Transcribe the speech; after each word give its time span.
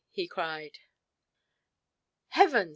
he 0.09 0.25
cried. 0.27 0.79
"Heavens! 2.29 2.69